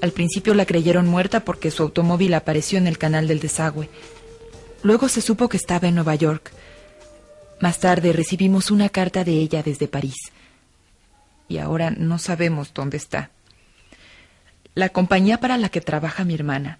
Al 0.00 0.12
principio 0.12 0.54
la 0.54 0.64
creyeron 0.64 1.08
muerta 1.08 1.44
porque 1.44 1.72
su 1.72 1.82
automóvil 1.82 2.34
apareció 2.34 2.78
en 2.78 2.86
el 2.86 2.96
canal 2.96 3.26
del 3.26 3.40
desagüe. 3.40 3.88
Luego 4.84 5.08
se 5.08 5.20
supo 5.20 5.48
que 5.48 5.56
estaba 5.56 5.88
en 5.88 5.96
Nueva 5.96 6.14
York. 6.14 6.52
Más 7.58 7.80
tarde 7.80 8.12
recibimos 8.12 8.70
una 8.70 8.88
carta 8.88 9.24
de 9.24 9.32
ella 9.32 9.64
desde 9.64 9.88
París. 9.88 10.30
Y 11.48 11.58
ahora 11.58 11.90
no 11.90 12.18
sabemos 12.18 12.72
dónde 12.74 12.96
está. 12.96 13.30
La 14.74 14.88
compañía 14.88 15.38
para 15.38 15.58
la 15.58 15.68
que 15.68 15.80
trabaja 15.80 16.24
mi 16.24 16.34
hermana 16.34 16.78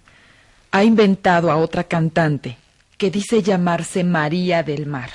ha 0.71 0.83
inventado 0.83 1.51
a 1.51 1.57
otra 1.57 1.83
cantante 1.83 2.57
que 2.97 3.11
dice 3.11 3.43
llamarse 3.43 4.03
María 4.03 4.63
del 4.63 4.87
Mar. 4.87 5.11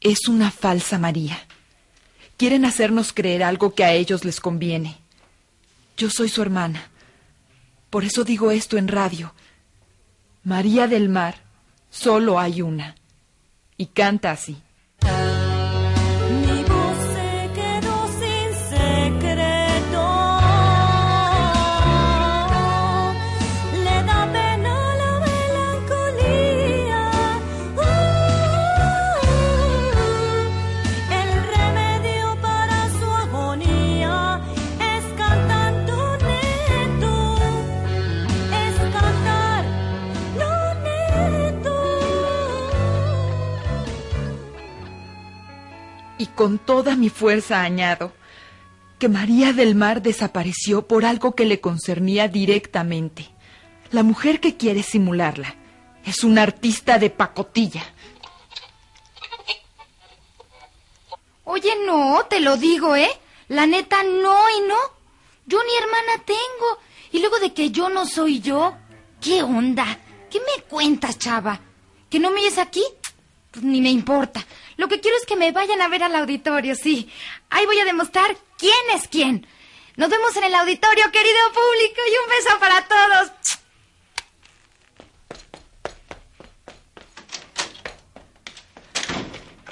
Es 0.00 0.28
una 0.28 0.50
falsa 0.50 0.98
María. 0.98 1.38
Quieren 2.36 2.64
hacernos 2.64 3.12
creer 3.12 3.42
algo 3.42 3.74
que 3.74 3.84
a 3.84 3.92
ellos 3.92 4.24
les 4.24 4.40
conviene. 4.40 4.98
Yo 5.96 6.08
soy 6.08 6.28
su 6.28 6.40
hermana. 6.40 6.88
Por 7.90 8.04
eso 8.04 8.24
digo 8.24 8.50
esto 8.50 8.78
en 8.78 8.88
radio. 8.88 9.34
María 10.44 10.88
del 10.88 11.08
Mar, 11.08 11.36
solo 11.90 12.40
hay 12.40 12.62
una. 12.62 12.94
Y 13.76 13.86
canta 13.86 14.30
así. 14.30 14.62
Con 46.42 46.58
toda 46.58 46.96
mi 46.96 47.08
fuerza 47.08 47.62
añado 47.62 48.10
que 48.98 49.08
María 49.08 49.52
del 49.52 49.76
Mar 49.76 50.02
desapareció 50.02 50.88
por 50.88 51.04
algo 51.04 51.36
que 51.36 51.44
le 51.44 51.60
concernía 51.60 52.26
directamente. 52.26 53.30
La 53.92 54.02
mujer 54.02 54.40
que 54.40 54.56
quiere 54.56 54.82
simularla 54.82 55.54
es 56.04 56.24
una 56.24 56.42
artista 56.42 56.98
de 56.98 57.10
pacotilla. 57.10 57.84
Oye, 61.44 61.70
no, 61.86 62.26
te 62.28 62.40
lo 62.40 62.56
digo, 62.56 62.96
¿eh? 62.96 63.10
La 63.46 63.64
neta, 63.68 64.02
no 64.02 64.36
y 64.50 64.66
no. 64.66 64.78
Yo 65.46 65.60
ni 65.62 65.76
hermana 65.76 66.24
tengo. 66.26 66.80
Y 67.12 67.20
luego 67.20 67.38
de 67.38 67.54
que 67.54 67.70
yo 67.70 67.88
no 67.88 68.04
soy 68.04 68.40
yo. 68.40 68.74
¿Qué 69.20 69.44
onda? 69.44 69.96
¿Qué 70.28 70.40
me 70.40 70.64
cuentas, 70.64 71.20
chava? 71.20 71.60
¿Que 72.10 72.18
no 72.18 72.32
me 72.32 72.40
oyes 72.40 72.58
aquí? 72.58 72.82
Pues 73.52 73.64
ni 73.64 73.80
me 73.80 73.90
importa. 73.90 74.44
Lo 74.76 74.88
que 74.88 75.00
quiero 75.00 75.16
es 75.16 75.26
que 75.26 75.36
me 75.36 75.52
vayan 75.52 75.80
a 75.80 75.88
ver 75.88 76.02
al 76.02 76.14
auditorio, 76.16 76.74
sí. 76.74 77.10
Ahí 77.50 77.66
voy 77.66 77.78
a 77.78 77.84
demostrar 77.84 78.36
quién 78.58 78.72
es 78.94 79.08
quién. 79.08 79.46
Nos 79.96 80.08
vemos 80.08 80.34
en 80.36 80.44
el 80.44 80.54
auditorio, 80.54 81.10
querido 81.10 81.38
público, 81.52 82.00
y 82.10 82.16
un 82.24 82.30
beso 82.30 82.58
para 82.58 82.88
todos. 82.88 83.32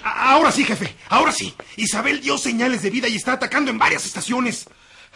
Ahora 0.02 0.52
sí, 0.52 0.64
jefe, 0.64 0.94
ahora 1.08 1.32
sí. 1.32 1.54
Isabel 1.76 2.20
dio 2.20 2.38
señales 2.38 2.82
de 2.82 2.90
vida 2.90 3.08
y 3.08 3.16
está 3.16 3.32
atacando 3.32 3.70
en 3.70 3.78
varias 3.78 4.04
estaciones. 4.06 4.66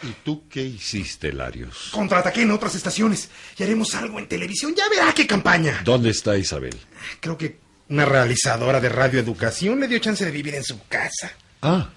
¿Y 0.03 0.11
tú 0.23 0.47
qué 0.49 0.61
hiciste, 0.61 1.31
Larios? 1.31 1.89
Contraataqué 1.91 2.41
en 2.41 2.51
otras 2.51 2.75
estaciones 2.75 3.29
y 3.57 3.63
haremos 3.63 3.95
algo 3.95 4.19
en 4.19 4.27
televisión. 4.27 4.75
Ya 4.75 4.89
verá 4.89 5.13
qué 5.13 5.25
campaña. 5.25 5.81
¿Dónde 5.83 6.09
está 6.09 6.37
Isabel? 6.37 6.77
Creo 7.21 7.37
que 7.37 7.59
una 7.89 8.05
realizadora 8.05 8.79
de 8.79 8.89
radioeducación 8.89 9.79
le 9.79 9.87
dio 9.87 9.99
chance 9.99 10.25
de 10.25 10.31
vivir 10.31 10.55
en 10.55 10.63
su 10.63 10.87
casa. 10.87 11.31
Ah. 11.61 11.89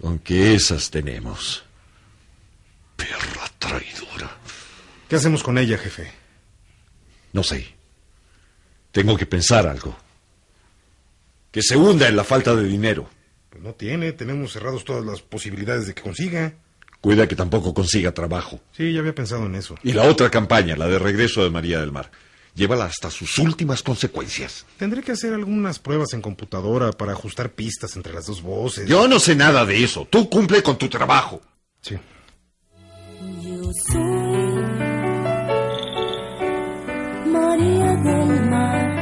Con 0.00 0.18
que 0.18 0.54
esas 0.54 0.90
tenemos. 0.90 1.64
Perra 2.96 3.50
traidora. 3.58 4.36
¿Qué 5.08 5.16
hacemos 5.16 5.42
con 5.42 5.58
ella, 5.58 5.78
jefe? 5.78 6.10
No 7.32 7.42
sé. 7.42 7.74
Tengo 8.92 9.16
que 9.16 9.26
pensar 9.26 9.66
algo. 9.66 9.96
Que 11.50 11.62
se 11.62 11.76
hunda 11.76 12.08
en 12.08 12.16
la 12.16 12.24
falta 12.24 12.54
de 12.54 12.64
dinero. 12.64 13.08
Pues 13.50 13.62
no 13.62 13.74
tiene, 13.74 14.12
tenemos 14.12 14.52
cerrados 14.52 14.84
todas 14.84 15.04
las 15.04 15.22
posibilidades 15.22 15.86
de 15.86 15.94
que 15.94 16.02
consiga. 16.02 16.54
Cuida 17.00 17.28
que 17.28 17.36
tampoco 17.36 17.74
consiga 17.74 18.12
trabajo. 18.12 18.60
Sí, 18.72 18.92
ya 18.92 19.00
había 19.00 19.14
pensado 19.14 19.46
en 19.46 19.54
eso. 19.56 19.76
Y 19.82 19.92
la 19.92 20.04
otra 20.04 20.30
campaña, 20.30 20.74
la 20.76 20.88
de 20.88 20.98
regreso 20.98 21.44
de 21.44 21.50
María 21.50 21.78
del 21.78 21.92
Mar. 21.92 22.10
Llévala 22.54 22.84
hasta 22.84 23.10
sus 23.10 23.38
últimas 23.38 23.82
consecuencias. 23.82 24.64
Tendré 24.78 25.02
que 25.02 25.12
hacer 25.12 25.34
algunas 25.34 25.80
pruebas 25.80 26.12
en 26.12 26.22
computadora 26.22 26.92
para 26.92 27.12
ajustar 27.12 27.50
pistas 27.50 27.96
entre 27.96 28.12
las 28.14 28.26
dos 28.26 28.42
voces. 28.42 28.88
Yo 28.88 29.08
no 29.08 29.18
sé 29.18 29.34
nada 29.34 29.66
de 29.66 29.82
eso. 29.82 30.06
Tú 30.08 30.30
cumple 30.30 30.62
con 30.62 30.78
tu 30.78 30.88
trabajo. 30.88 31.40
Sí. 31.80 31.96
Yo 33.42 33.70
soy 33.90 34.00
María 37.26 37.86
del 37.96 38.50
Mar. 38.50 38.94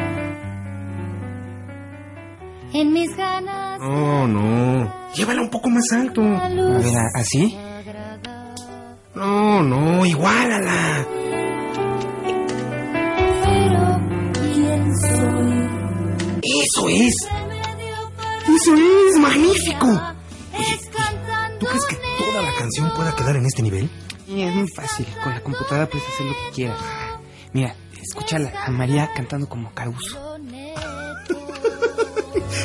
En 2.73 2.93
mis 2.95 3.15
ganas. 3.15 3.81
Oh, 3.83 4.27
no. 4.27 5.13
Llévala 5.15 5.43
un 5.43 5.51
poco 5.51 5.69
más 5.69 5.93
alto. 5.93 6.23
A 6.23 6.49
ver, 6.49 6.97
¿así? 7.15 7.55
No, 9.15 9.63
no, 9.63 10.07
igualala. 10.07 11.07
Eso 16.43 16.89
es. 16.89 17.15
Eso 18.55 18.75
es, 18.75 19.19
magnífico. 19.19 19.87
Oye, 19.87 20.81
¿tú 21.59 21.67
crees 21.67 21.85
que 21.87 21.97
toda 22.19 22.43
la 22.43 22.55
canción 22.59 22.93
pueda 22.95 23.15
quedar 23.15 23.37
en 23.37 23.47
este 23.47 23.63
nivel? 23.63 23.91
Sí, 24.27 24.43
es 24.43 24.55
muy 24.55 24.69
fácil. 24.69 25.07
Con 25.23 25.33
la 25.33 25.43
computadora 25.43 25.87
puedes 25.89 26.07
hacer 26.09 26.27
lo 26.27 26.33
que 26.33 26.51
quieras. 26.55 26.79
Mira, 27.53 27.77
escúchala 28.01 28.53
a 28.65 28.71
María 28.71 29.11
cantando 29.15 29.49
como 29.49 29.73
Caruso. 29.73 30.39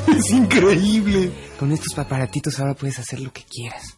Es 0.07 0.31
increíble. 0.31 1.31
Con 1.59 1.71
estos 1.71 1.97
aparatitos 1.97 2.59
ahora 2.59 2.73
puedes 2.73 2.97
hacer 2.99 3.19
lo 3.19 3.31
que 3.31 3.43
quieras. 3.43 3.96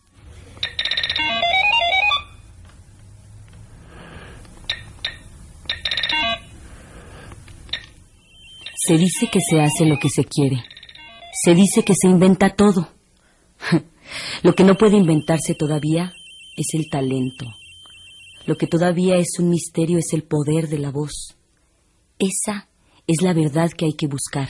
Se 8.89 8.97
dice 8.97 9.27
que 9.31 9.37
se 9.39 9.61
hace 9.61 9.85
lo 9.85 9.99
que 9.99 10.09
se 10.09 10.23
quiere. 10.23 10.63
Se 11.43 11.53
dice 11.53 11.83
que 11.83 11.93
se 11.93 12.07
inventa 12.07 12.55
todo. 12.55 12.89
Lo 14.41 14.55
que 14.55 14.63
no 14.63 14.73
puede 14.73 14.97
inventarse 14.97 15.53
todavía 15.53 16.11
es 16.57 16.65
el 16.73 16.89
talento. 16.89 17.45
Lo 18.47 18.57
que 18.57 18.65
todavía 18.65 19.17
es 19.17 19.37
un 19.37 19.51
misterio 19.51 19.99
es 19.99 20.11
el 20.13 20.23
poder 20.23 20.69
de 20.69 20.79
la 20.79 20.89
voz. 20.89 21.37
Esa 22.17 22.67
es 23.05 23.21
la 23.21 23.33
verdad 23.33 23.69
que 23.69 23.85
hay 23.85 23.93
que 23.93 24.07
buscar. 24.07 24.49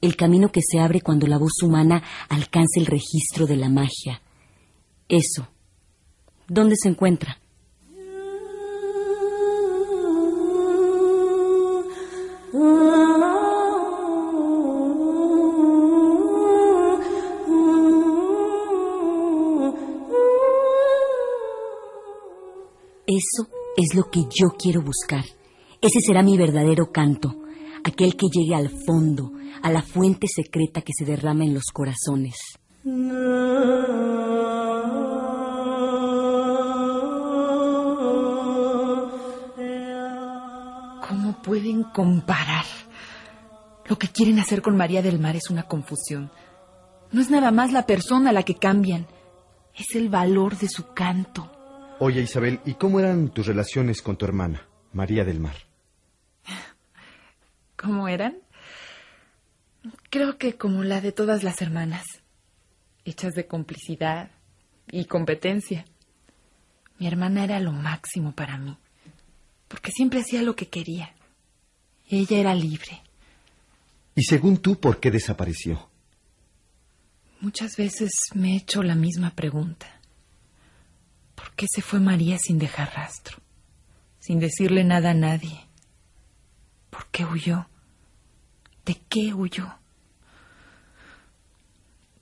El 0.00 0.16
camino 0.16 0.50
que 0.50 0.62
se 0.62 0.80
abre 0.80 1.02
cuando 1.02 1.26
la 1.26 1.36
voz 1.36 1.62
humana 1.62 2.02
alcanza 2.30 2.80
el 2.80 2.86
registro 2.86 3.46
de 3.46 3.56
la 3.56 3.68
magia. 3.68 4.22
Eso. 5.10 5.46
¿Dónde 6.48 6.76
se 6.82 6.88
encuentra? 6.88 7.36
Eso 23.14 23.46
es 23.76 23.94
lo 23.94 24.10
que 24.10 24.22
yo 24.30 24.52
quiero 24.58 24.80
buscar. 24.80 25.24
Ese 25.82 26.00
será 26.00 26.22
mi 26.22 26.38
verdadero 26.38 26.92
canto, 26.92 27.42
aquel 27.84 28.16
que 28.16 28.28
llegue 28.28 28.54
al 28.54 28.70
fondo, 28.70 29.32
a 29.62 29.70
la 29.70 29.82
fuente 29.82 30.28
secreta 30.34 30.80
que 30.80 30.94
se 30.96 31.04
derrama 31.04 31.44
en 31.44 31.52
los 31.52 31.64
corazones. 31.74 32.36
¿Cómo 41.06 41.42
pueden 41.42 41.82
comparar? 41.82 42.64
Lo 43.86 43.98
que 43.98 44.08
quieren 44.08 44.38
hacer 44.38 44.62
con 44.62 44.74
María 44.74 45.02
del 45.02 45.18
Mar 45.18 45.36
es 45.36 45.50
una 45.50 45.64
confusión. 45.64 46.30
No 47.10 47.20
es 47.20 47.28
nada 47.28 47.50
más 47.50 47.72
la 47.72 47.84
persona 47.84 48.32
la 48.32 48.42
que 48.42 48.54
cambian, 48.54 49.06
es 49.74 49.94
el 49.96 50.08
valor 50.08 50.56
de 50.56 50.68
su 50.68 50.94
canto. 50.94 51.51
Oye, 52.04 52.20
Isabel, 52.20 52.58
¿y 52.64 52.74
cómo 52.74 52.98
eran 52.98 53.28
tus 53.28 53.46
relaciones 53.46 54.02
con 54.02 54.16
tu 54.16 54.24
hermana, 54.24 54.66
María 54.92 55.24
del 55.24 55.38
Mar? 55.38 55.54
¿Cómo 57.76 58.08
eran? 58.08 58.38
Creo 60.10 60.36
que 60.36 60.56
como 60.56 60.82
la 60.82 61.00
de 61.00 61.12
todas 61.12 61.44
las 61.44 61.62
hermanas, 61.62 62.04
hechas 63.04 63.34
de 63.34 63.46
complicidad 63.46 64.32
y 64.90 65.04
competencia. 65.04 65.84
Mi 66.98 67.06
hermana 67.06 67.44
era 67.44 67.60
lo 67.60 67.70
máximo 67.70 68.32
para 68.32 68.58
mí, 68.58 68.76
porque 69.68 69.92
siempre 69.92 70.22
hacía 70.22 70.42
lo 70.42 70.56
que 70.56 70.66
quería. 70.66 71.14
Ella 72.08 72.36
era 72.36 72.52
libre. 72.56 73.00
Y 74.16 74.24
según 74.24 74.56
tú, 74.56 74.80
¿por 74.80 74.98
qué 74.98 75.12
desapareció? 75.12 75.88
Muchas 77.38 77.76
veces 77.76 78.10
me 78.34 78.54
he 78.54 78.56
hecho 78.56 78.82
la 78.82 78.96
misma 78.96 79.36
pregunta. 79.36 80.01
¿Por 81.34 81.52
qué 81.52 81.66
se 81.72 81.82
fue 81.82 82.00
María 82.00 82.38
sin 82.38 82.58
dejar 82.58 82.94
rastro? 82.94 83.38
Sin 84.18 84.38
decirle 84.38 84.84
nada 84.84 85.10
a 85.10 85.14
nadie. 85.14 85.66
¿Por 86.90 87.06
qué 87.06 87.24
huyó? 87.24 87.68
¿De 88.84 89.00
qué 89.08 89.32
huyó? 89.32 89.78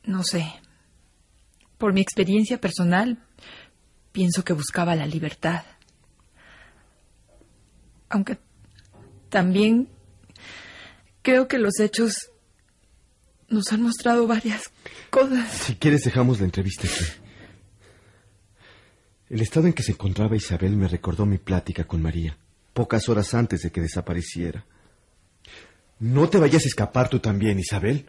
No 0.05 0.23
sé. 0.23 0.53
Por 1.79 1.92
mi 1.92 2.01
experiencia 2.01 2.61
personal, 2.61 3.18
pienso 4.12 4.44
que 4.44 4.53
buscaba 4.53 4.94
la 4.94 5.07
libertad. 5.07 5.64
Aunque 8.09 8.38
también 9.29 9.88
creo 11.23 11.49
que 11.49 11.59
los 11.59 11.79
hechos 11.81 12.31
nos 13.49 13.73
han 13.73 13.83
mostrado 13.83 14.27
varias 14.27 14.70
cosas. 15.11 15.51
Si 15.53 15.75
quieres, 15.77 16.05
dejamos 16.05 16.38
la 16.38 16.46
entrevista 16.46 16.87
aquí. 16.87 17.05
El 19.31 19.43
estado 19.43 19.69
en 19.69 19.73
que 19.75 19.85
se 19.85 19.93
encontraba 19.93 20.35
Isabel 20.35 20.77
me 20.77 20.88
recordó 20.88 21.25
mi 21.25 21.38
plática 21.38 21.85
con 21.85 22.03
María, 22.03 22.37
pocas 22.73 23.09
horas 23.09 23.33
antes 23.33 23.61
de 23.61 23.71
que 23.71 23.81
desapareciera. 23.81 24.64
No 26.01 26.29
te 26.29 26.38
vayas 26.38 26.64
a 26.64 26.69
escapar 26.69 27.09
tú 27.09 27.21
también, 27.21 27.61
Isabel. 27.61 28.07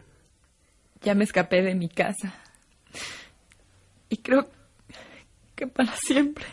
Ya 1.00 1.14
me 1.14 1.22
escapé 1.22 1.62
de 1.62 1.76
mi 1.76 1.88
casa. 1.88 2.34
Y 4.08 4.16
creo 4.16 4.50
que 5.54 5.68
para 5.68 5.94
siempre. 5.94 6.44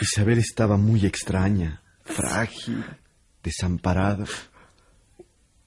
Isabel 0.00 0.38
estaba 0.38 0.76
muy 0.76 1.06
extraña, 1.06 1.80
frágil, 2.04 2.84
desamparada. 3.40 4.24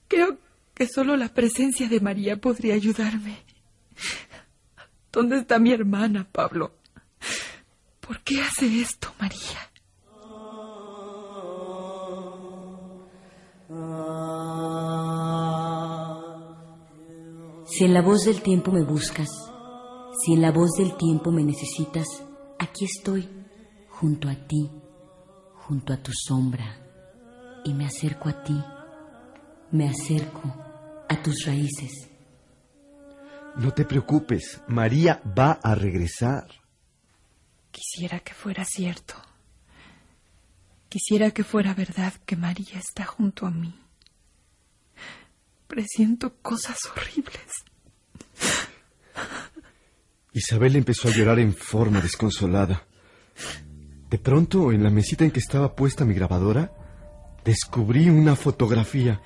Creo 0.09 0.37
que 0.73 0.87
solo 0.87 1.15
la 1.15 1.29
presencia 1.29 1.87
de 1.87 2.01
María 2.01 2.35
podría 2.35 2.73
ayudarme. 2.73 3.37
¿Dónde 5.13 5.39
está 5.39 5.57
mi 5.57 5.71
hermana, 5.71 6.27
Pablo? 6.29 6.76
¿Por 8.07 8.21
qué 8.21 8.41
hace 8.41 8.79
esto, 8.79 9.09
María? 9.19 9.59
Si 17.65 17.83
en 17.83 17.93
la 17.93 18.01
voz 18.01 18.23
del 18.23 18.41
tiempo 18.41 18.71
me 18.71 18.83
buscas, 18.85 19.27
si 20.23 20.33
en 20.33 20.41
la 20.41 20.51
voz 20.51 20.71
del 20.77 20.95
tiempo 20.95 21.31
me 21.31 21.43
necesitas, 21.43 22.07
aquí 22.57 22.85
estoy, 22.85 23.29
junto 23.89 24.29
a 24.29 24.35
ti, 24.35 24.71
junto 25.67 25.91
a 25.91 25.97
tu 25.97 26.13
sombra, 26.13 26.79
y 27.65 27.73
me 27.73 27.85
acerco 27.85 28.29
a 28.29 28.41
ti, 28.41 28.57
me 29.71 29.89
acerco 29.89 30.55
a 31.09 31.21
tus 31.21 31.45
raíces. 31.45 32.09
No 33.57 33.73
te 33.73 33.83
preocupes, 33.83 34.61
María 34.67 35.21
va 35.37 35.59
a 35.61 35.75
regresar. 35.75 36.47
Quisiera 37.77 38.19
que 38.21 38.33
fuera 38.33 38.65
cierto. 38.65 39.13
Quisiera 40.89 41.29
que 41.29 41.43
fuera 41.43 41.75
verdad 41.75 42.11
que 42.25 42.35
María 42.35 42.79
está 42.79 43.05
junto 43.05 43.45
a 43.45 43.51
mí. 43.51 43.79
Presiento 45.67 46.33
cosas 46.41 46.79
horribles. 46.89 47.51
Isabel 50.33 50.75
empezó 50.75 51.09
a 51.09 51.11
llorar 51.11 51.37
en 51.37 51.53
forma 51.53 52.01
desconsolada. 52.01 52.87
De 54.09 54.17
pronto, 54.17 54.71
en 54.71 54.81
la 54.81 54.89
mesita 54.89 55.23
en 55.23 55.29
que 55.29 55.39
estaba 55.39 55.75
puesta 55.75 56.03
mi 56.03 56.15
grabadora, 56.15 56.71
descubrí 57.45 58.09
una 58.09 58.35
fotografía. 58.35 59.21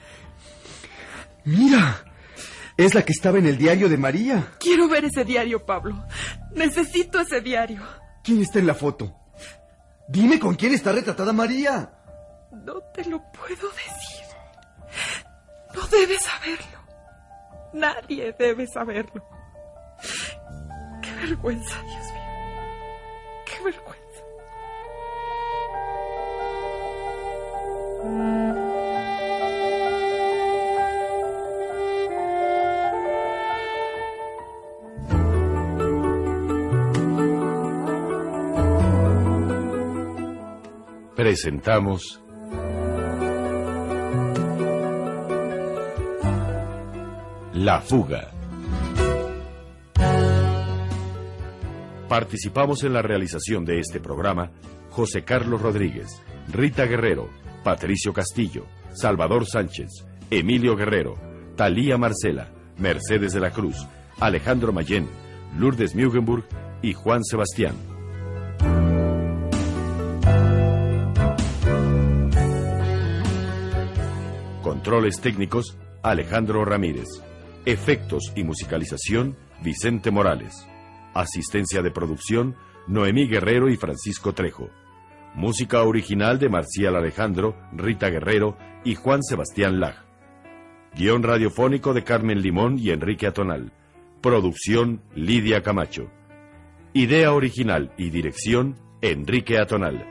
¡Mira! 1.46 2.04
Es 2.76 2.96
la 2.96 3.06
que 3.06 3.14
estaba 3.14 3.38
en 3.38 3.46
el 3.46 3.58
diario 3.58 3.88
de 3.88 3.96
María. 3.96 4.52
Quiero 4.60 4.90
ver 4.90 5.06
ese 5.06 5.24
diario, 5.24 5.66
Pablo. 5.66 6.06
Necesito 6.54 7.22
ese 7.22 7.40
diario. 7.40 8.01
¿Quién 8.24 8.42
está 8.42 8.60
en 8.60 8.68
la 8.68 8.76
foto? 8.76 9.16
Dime 10.08 10.40
con 10.40 10.56
quién 10.56 10.74
está 10.74 10.92
retratada 10.92 11.34
María. 11.34 11.92
No 12.52 12.82
te 12.94 13.06
lo 13.06 13.22
puedo 13.32 13.70
decir. 13.72 14.26
No 15.74 15.88
debes 15.88 16.22
saberlo. 16.22 16.80
Nadie 17.74 18.36
debe 18.38 18.68
saberlo. 18.68 19.24
Qué 21.02 21.28
vergüenza, 21.28 21.82
Dios 21.84 22.01
Presentamos 41.32 42.22
La 47.54 47.80
fuga. 47.80 48.32
Participamos 52.10 52.84
en 52.84 52.92
la 52.92 53.02
realización 53.02 53.64
de 53.64 53.80
este 53.80 54.02
programa 54.02 54.52
José 54.90 55.24
Carlos 55.24 55.62
Rodríguez, 55.62 56.22
Rita 56.52 56.84
Guerrero, 56.84 57.30
Patricio 57.64 58.12
Castillo, 58.12 58.66
Salvador 58.92 59.46
Sánchez, 59.46 60.06
Emilio 60.30 60.76
Guerrero, 60.76 61.16
Talía 61.56 61.98
Marcela, 61.98 62.50
Mercedes 62.78 63.32
de 63.32 63.40
la 63.40 63.52
Cruz, 63.52 63.78
Alejandro 64.20 64.74
Mayén, 64.74 65.08
Lourdes 65.58 65.96
Mugenburg 65.96 66.44
y 66.82 66.92
Juan 66.92 67.24
Sebastián. 67.24 67.91
Controles 74.92 75.22
técnicos, 75.22 75.78
Alejandro 76.04 76.66
Ramírez. 76.66 77.08
Efectos 77.64 78.34
y 78.36 78.44
musicalización, 78.44 79.38
Vicente 79.64 80.12
Morales. 80.12 80.68
Asistencia 81.14 81.82
de 81.82 81.92
producción, 81.92 82.58
Noemí 82.88 83.26
Guerrero 83.30 83.70
y 83.70 83.78
Francisco 83.78 84.34
Trejo. 84.34 84.68
Música 85.34 85.82
original 85.84 86.40
de 86.40 86.50
Marcial 86.50 86.98
Alejandro, 86.98 87.56
Rita 87.72 88.10
Guerrero 88.10 88.58
y 88.84 88.96
Juan 88.96 89.24
Sebastián 89.24 89.80
Lag. 89.80 89.96
Guión 90.94 91.24
radiofónico 91.24 91.94
de 91.94 92.04
Carmen 92.04 92.42
Limón 92.42 92.78
y 92.78 92.90
Enrique 92.90 93.28
Atonal. 93.28 93.72
Producción 94.20 95.04
Lidia 95.16 95.64
Camacho. 95.64 96.12
Idea 96.92 97.32
original 97.32 97.94
y 97.98 98.10
dirección 98.10 98.76
Enrique 99.02 99.58
Atonal. 99.58 100.11